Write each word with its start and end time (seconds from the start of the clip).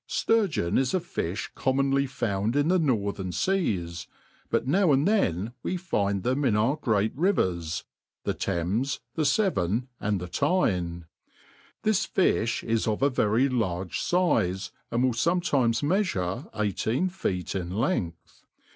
'Sturgeon 0.23 0.79
is 0.79 0.95
a 0.95 0.99
fi(h 0.99 1.53
commonly 1.53 2.07
found 2.07 2.55
in 2.55 2.69
the 2.69 2.79
northern 2.79 3.29
feas; 3.29 4.07
but 4.49 4.65
now 4.65 4.91
and 4.91 5.07
then 5.07 5.53
we 5.61 5.77
find 5.77 6.23
them 6.23 6.41
in^our 6.41 6.81
great 6.81 7.15
rivers, 7.15 7.83
the 8.23 8.33
Thames, 8.33 8.99
the 9.13 9.25
Severn, 9.25 9.89
and 9.99 10.19
the 10.19 10.27
Tyne. 10.27 11.05
This 11.83 12.07
fifh 12.07 12.63
is 12.67 12.87
of 12.87 13.03
a 13.03 13.11
very 13.11 13.47
large 13.47 13.99
fizey 13.99 14.71
and 14.89 15.03
will 15.03 15.11
fometimes 15.13 15.83
meafure 15.83 16.49
eighteen 16.59 17.07
feet 17.07 17.53
in 17.53 17.69
length. 17.69 18.41